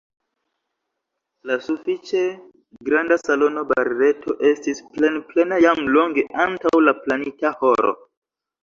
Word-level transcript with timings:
La 1.49 1.57
sufiĉe 1.65 2.23
granda 2.89 3.19
salono 3.25 3.65
Barreto 3.75 4.37
estis 4.55 4.83
plenplena 4.97 5.63
jam 5.69 5.87
longe 5.99 6.29
antaŭ 6.49 6.77
la 6.89 7.01
planita 7.07 7.59
horo. 7.63 7.97